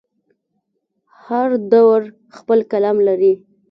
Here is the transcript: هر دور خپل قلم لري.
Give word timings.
هر 1.25 1.49
دور 1.71 1.99
خپل 2.37 2.59
قلم 2.71 2.97
لري. 3.07 3.33